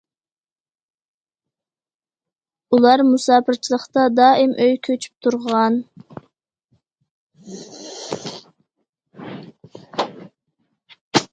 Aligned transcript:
ئۇلار 2.77 3.03
مۇساپىرچىلىقتا 3.09 4.05
دائىم 4.19 4.55
ئۆي 4.65 4.73
كۆچۈپ 4.89 5.27
تۇرغان. 5.27 5.77